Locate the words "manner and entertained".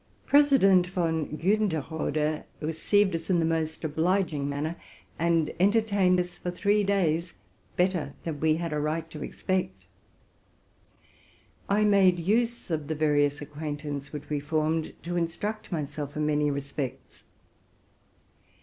4.49-6.19